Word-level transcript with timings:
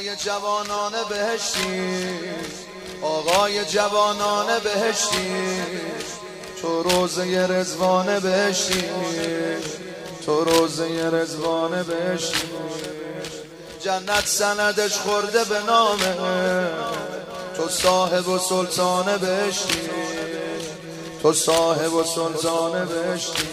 آقای 0.00 0.16
جوانان 0.16 0.92
بهشتی. 1.08 2.08
آقای 3.02 3.64
جوانان 3.64 4.58
بهشتی. 4.58 5.62
تو 6.62 6.82
روزه 6.82 7.46
رزوان 7.46 8.18
بهشتی. 8.18 8.84
تو 10.26 10.44
روزه 10.44 11.10
رزوان 11.12 11.82
بهشتی. 11.82 12.48
جنت 13.80 14.26
سندش 14.26 14.96
خورده 14.96 15.44
به 15.44 15.58
نامه. 15.62 16.14
تو 17.56 17.68
صاحب 17.68 18.28
و 18.28 18.38
سلطان 18.38 19.16
بهشتی. 19.16 19.90
تو 21.22 21.32
صاحب 21.32 21.92
و 21.92 22.04
سلطان 22.04 22.84
بهشتی. 22.84 23.48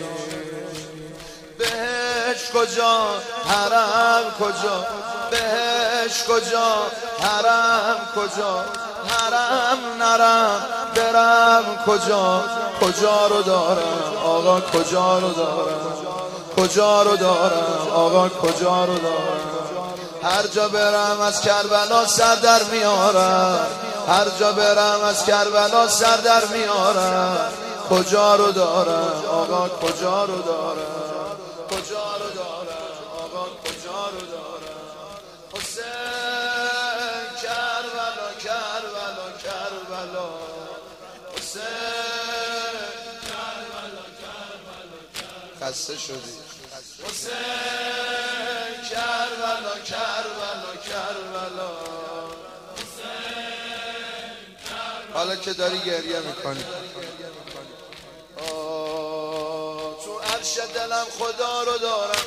بهش 1.58 2.52
کجا؟ 2.54 3.22
حرم 3.46 4.34
کجا؟ 4.40 4.86
بهش 5.32 6.24
کجا؟ 6.24 6.74
حرم 7.22 7.96
کجا؟ 8.16 8.64
حرم 9.08 9.78
نرم 10.00 10.66
برم 10.96 11.64
کجا؟ 11.88 12.44
کجا 12.82 13.28
رو 13.28 13.42
دارم؟ 13.42 14.18
آقا 14.26 14.62
کجا 14.62 15.20
رو 15.20 15.34
دارم؟ 15.34 15.98
کجا 16.58 17.04
رو 17.04 17.18
دارم؟ 17.18 17.88
آقا 17.96 18.30
کجا 18.30 18.86
رو 18.86 18.98
دارم؟ 18.98 19.58
هر 20.24 20.48
جا 20.48 20.68
برم 20.68 21.22
از 21.22 21.42
کربلا 21.42 22.06
سر 22.06 22.36
در 22.36 22.64
میارم. 22.64 23.68
هر 24.08 24.26
جا 24.40 24.52
برم 24.52 25.02
از 25.04 25.26
کربلا 25.26 25.88
سر 25.88 26.18
در 26.18 26.46
میارم. 26.46 27.52
کجا 27.90 28.36
رو 28.36 28.52
دارم؟ 28.52 29.14
آقا 29.32 29.70
کجا 29.70 30.26
رو 30.26 30.42
دارم؟ 30.42 31.38
کجا 31.72 32.08
رو 32.20 32.30
دارم؟ 32.36 32.88
آقا 33.18 33.46
کجا 33.64 34.02
رو 34.12 34.26
دارم؟ 34.32 34.57
کربلا 40.08 40.30
خسته 45.62 45.98
شدی. 45.98 46.38
حسین 47.04 47.32
کربلا 48.90 49.80
کربلا 49.86 50.76
کربلا 50.90 51.72
حالا 55.14 55.36
که 55.36 55.54
داری 55.54 55.80
گریه 55.80 56.20
می‌کنی. 56.20 56.66
تو 60.06 60.20
عرش 60.20 60.58
دلم 60.76 61.06
خدا 61.20 61.64
رو 61.64 61.78
دارم. 61.78 62.26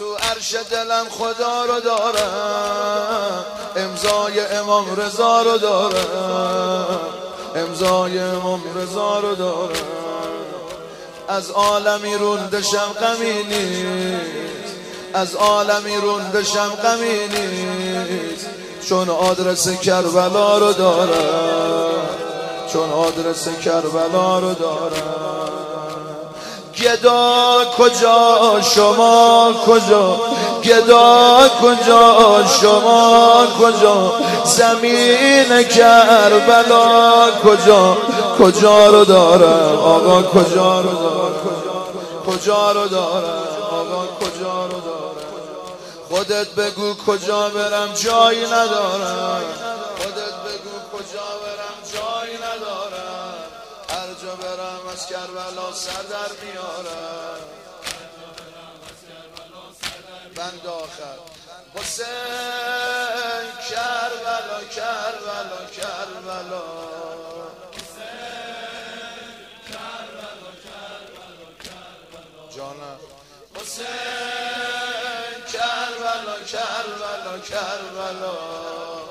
تو 0.00 0.14
عرش 0.14 0.54
دلم 0.70 1.06
خدا 1.10 1.64
رو 1.64 1.80
دارم. 1.80 3.44
امضای 3.76 4.40
امام 4.40 4.96
رضا 4.96 5.42
رو 5.42 5.58
دارم. 5.58 7.00
امضای 7.56 8.18
امام 8.18 8.62
رضا 8.76 9.20
رو 9.20 9.34
دارم. 9.34 9.86
از 11.28 11.50
عالمی 11.50 12.14
روندشم 12.14 12.92
غمی 13.00 13.42
نیست. 13.42 14.74
از 15.14 15.34
عالمی 15.34 15.96
روندشم 15.96 16.68
غمی 16.68 17.28
نیست. 17.28 18.46
چون 18.88 19.10
آدرس 19.10 19.68
کربلا 19.68 20.58
رو 20.58 20.72
دارم. 20.72 22.08
چون 22.72 22.92
آدرس 22.92 23.48
کربلا 23.48 24.38
رو 24.38 24.54
دارم. 24.54 25.69
گدا 26.80 27.64
کجا 27.78 28.60
شما 28.74 29.52
کجا؟ 29.66 30.20
گدا 30.64 31.48
کجا 31.62 32.44
شما 32.60 33.46
کجا؟ 33.60 34.12
زمین 34.44 35.62
کربلا 35.62 37.30
کجا؟ 37.44 37.96
کجا 38.38 38.86
رو 38.86 39.04
دارم 39.04 39.78
آقا؟ 39.78 40.22
کجا 40.22 40.80
رو 40.80 40.92
دارم؟ 40.92 41.34
کجا 42.26 42.72
رو 42.72 42.88
دارم 42.88 43.42
آقا؟ 43.70 44.06
کجا 44.20 44.66
رو 44.66 44.80
دارم؟ 44.80 45.10
خودت 46.10 46.48
بگو 46.54 46.94
کجا 47.06 47.48
برم؟ 47.48 47.88
جایی 47.94 48.46
ندارم. 48.46 49.42
سر 55.74 56.32
میارم. 56.42 57.40
بند 60.34 60.66
آخر. 60.66 61.18
حسین 61.74 62.06
کربلا 63.70 64.60
کربلا 64.74 65.64
کربلا. 65.76 66.62
جانم. 72.56 73.00
حسین 73.56 75.44
کربلا 75.52 76.44
کربلا 76.44 77.38
کربلا. 77.38 79.09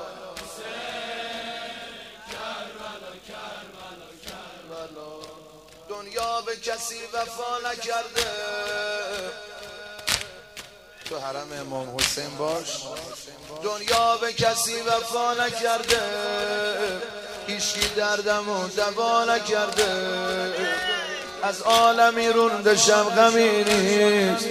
دنیا 6.00 6.40
به 6.46 6.56
کسی 6.56 6.94
وفا 7.12 7.70
نکرده. 7.70 8.30
تو 11.08 11.18
حرم 11.18 11.52
امام 11.60 11.96
حسین 11.96 12.36
باش. 12.38 12.66
دنیا 13.62 14.16
به 14.20 14.32
کسی 14.32 14.80
وفا 14.80 15.34
نکرده. 15.34 16.00
هیچی 17.46 17.88
دردم 17.96 18.48
و 18.48 18.68
دوا 18.68 19.24
نکرده. 19.24 19.92
از 21.42 21.62
عالمی 21.62 22.28
روندشم 22.28 23.04
غمی 23.04 23.64
نیست. 23.64 24.46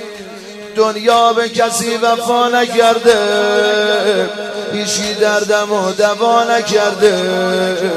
دنیا 0.75 1.33
به 1.33 1.49
کسی 1.49 1.97
وفا 1.97 2.49
نکرده. 2.49 4.29
هیچی 4.73 5.13
دردم 5.13 5.71
و 5.71 5.91
دوا 5.91 6.43
نکرده. 6.43 7.89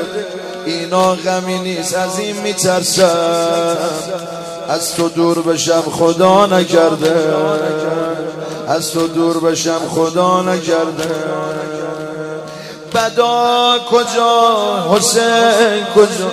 اینا 0.66 1.14
غمی 1.14 1.58
نیست 1.58 1.94
از 1.94 2.18
این 2.18 2.36
میترسم. 2.36 3.76
از 4.68 4.94
تو 4.94 5.08
دور 5.08 5.42
بشم 5.42 5.82
خدا 5.82 6.46
نکرده. 6.46 7.34
از 8.68 8.90
تو 8.90 9.06
دور 9.06 9.40
بشم 9.40 9.80
خدا 9.90 10.42
نکرده. 10.42 11.14
بدا 12.94 13.78
کجا؟ 13.90 14.86
حسین 14.90 15.86
کجا؟ 15.96 16.30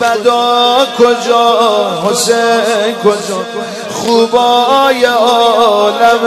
بدا 0.00 0.86
کجا؟ 0.98 2.02
حسین 2.04 2.94
کجا؟ 3.04 3.44
خوبای 3.92 5.04
عالم 5.04 6.24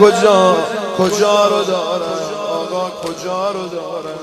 کجا؟ 0.00 0.56
کجا 0.98 1.46
رو 1.48 1.64
دارم؟ 1.64 2.20
آقا 2.50 2.90
کجا 2.90 3.50
رو 3.50 3.68
دارم؟ 3.68 4.20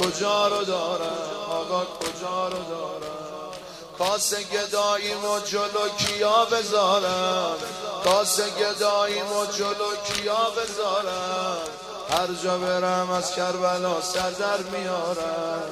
کجا 0.00 0.48
رو 0.48 0.64
دارم؟ 0.64 1.35
آقا 1.70 1.84
کجا 1.84 2.48
رو 2.48 2.64
دارم؟ 2.64 3.50
کاسه 3.98 4.42
گداییم 4.42 5.24
و 5.24 5.40
جلو 5.40 5.88
کیا 5.98 6.44
بذارم 6.44 7.56
کاسه 8.04 8.50
گداییم 8.50 9.32
و 9.32 9.46
جلو 9.46 9.90
کیا 10.04 10.50
بذارم 10.56 11.58
هر 12.10 12.28
جا 12.42 12.58
برم 12.58 13.10
از 13.10 13.34
کربلا 13.34 14.00
سر 14.00 14.30
در 14.30 14.58
میارم. 14.58 15.62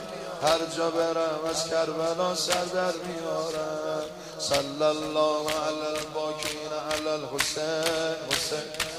هر 0.42 0.58
جا 0.76 0.90
برم 0.90 1.40
از 1.50 1.70
کربلا 1.70 2.34
سر 2.34 2.64
در 2.64 2.92
میارم. 2.92 4.04
صلی 4.38 4.82
الله 4.82 5.44
علی 5.66 5.86
الباکین 5.86 6.72
علی 6.92 7.08
الحسین 7.08 8.16
حسین. 8.30 8.93